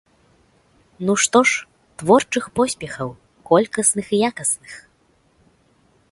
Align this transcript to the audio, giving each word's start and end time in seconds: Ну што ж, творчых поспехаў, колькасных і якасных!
Ну 1.07 1.13
што 1.23 1.41
ж, 1.49 1.67
творчых 2.01 2.45
поспехаў, 2.59 3.09
колькасных 3.49 4.05
і 4.17 4.23
якасных! 4.31 4.73